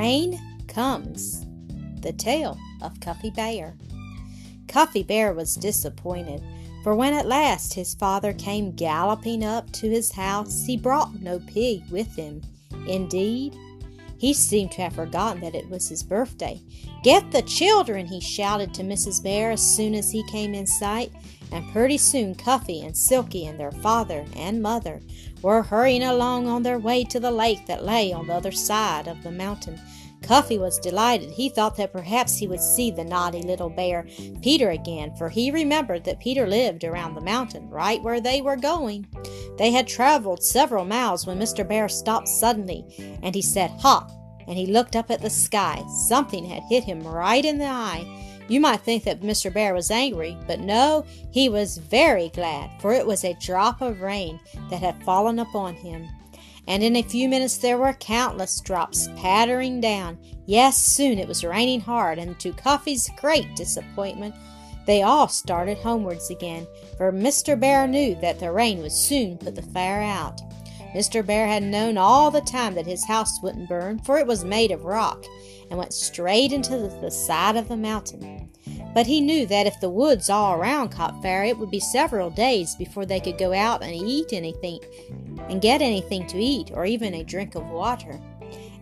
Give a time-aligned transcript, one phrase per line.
[0.00, 1.44] Rain Comes
[2.00, 3.76] The Tale of Cuffy Bear.
[4.66, 6.42] Cuffy Bear was disappointed,
[6.82, 11.38] for when at last his father came galloping up to his house, he brought no
[11.40, 12.40] pig with him.
[12.88, 13.54] Indeed,
[14.20, 16.60] he seemed to have forgotten that it was his birthday.
[17.02, 19.22] Get the children, he shouted to Mrs.
[19.22, 21.10] Bear as soon as he came in sight,
[21.50, 25.00] and pretty soon Cuffy and Silky and their father and mother
[25.40, 29.08] were hurrying along on their way to the lake that lay on the other side
[29.08, 29.80] of the mountain.
[30.22, 31.30] Cuffy was delighted.
[31.30, 34.06] He thought that perhaps he would see the naughty little bear,
[34.42, 38.56] Peter, again, for he remembered that Peter lived around the mountain, right where they were
[38.56, 39.06] going.
[39.58, 41.66] They had traveled several miles when Mr.
[41.66, 44.06] Bear stopped suddenly, and he said, Ha!
[44.46, 45.82] And he looked up at the sky.
[46.08, 48.04] Something had hit him right in the eye.
[48.48, 49.52] You might think that Mr.
[49.52, 54.00] Bear was angry, but no, he was very glad, for it was a drop of
[54.00, 56.08] rain that had fallen upon him.
[56.66, 60.18] And in a few minutes there were countless drops pattering down.
[60.46, 64.34] Yes, soon it was raining hard, and to Cuffy's great disappointment,
[64.86, 66.66] they all started homewards again,
[66.96, 67.58] for Mr.
[67.58, 70.40] Bear knew that the rain would soon put the fire out.
[70.94, 71.24] Mr.
[71.24, 74.72] Bear had known all the time that his house wouldn't burn, for it was made
[74.72, 75.24] of rock,
[75.70, 78.50] and went straight into the side of the mountain.
[78.92, 82.30] But he knew that if the woods all around caught fire, it would be several
[82.30, 84.80] days before they could go out and eat anything
[85.48, 88.20] and get anything to eat or even a drink of water.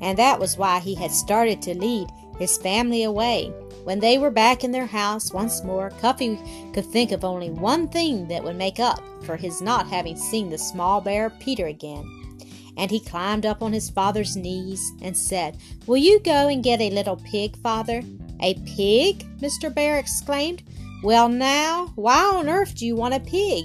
[0.00, 3.52] And that was why he had started to lead his family away.
[3.84, 6.38] When they were back in their house once more, Cuffy
[6.72, 10.48] could think of only one thing that would make up for his not having seen
[10.48, 12.18] the small bear Peter again
[12.78, 16.80] and he climbed up on his father's knees and said, Will you go and get
[16.80, 18.02] a little pig, father?
[18.40, 19.26] A pig?
[19.38, 19.72] Mr.
[19.72, 20.62] Bear exclaimed.
[21.02, 23.64] Well, now, why on earth do you want a pig?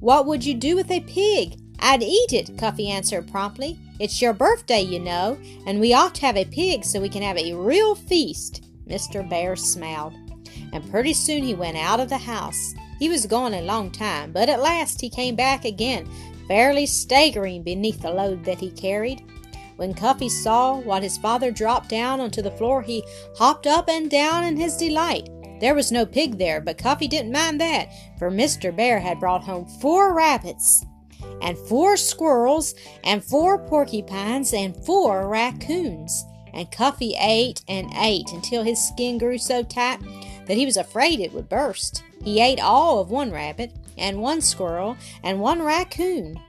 [0.00, 1.60] What would you do with a pig?
[1.80, 3.78] I'd eat it, Cuffy answered promptly.
[4.00, 7.22] It's your birthday, you know, and we ought to have a pig so we can
[7.22, 8.64] have a real feast.
[8.88, 9.28] Mr.
[9.28, 10.14] Bear smiled,
[10.72, 12.74] and pretty soon he went out of the house.
[12.98, 16.08] He was gone a long time, but at last he came back again
[16.48, 19.22] fairly staggering beneath the load that he carried.
[19.78, 23.04] When Cuffy saw what his father dropped down onto the floor, he
[23.36, 25.30] hopped up and down in his delight.
[25.60, 28.74] There was no pig there, but Cuffy didn't mind that, for Mr.
[28.74, 30.84] Bear had brought home four rabbits,
[31.40, 32.74] and four squirrels,
[33.04, 36.24] and four porcupines, and four raccoons.
[36.52, 40.00] And Cuffy ate and ate until his skin grew so tight
[40.46, 42.02] that he was afraid it would burst.
[42.24, 46.40] He ate all of one rabbit, and one squirrel, and one raccoon.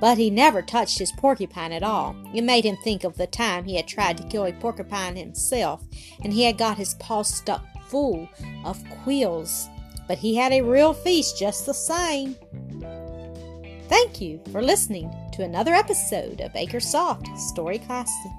[0.00, 2.16] But he never touched his porcupine at all.
[2.34, 5.82] It made him think of the time he had tried to kill a porcupine himself,
[6.22, 8.28] and he had got his paws stuck full
[8.64, 9.68] of quills.
[10.06, 12.36] But he had a real feast just the same.
[13.88, 18.32] Thank you for listening to another episode of Acresoft Story Classic.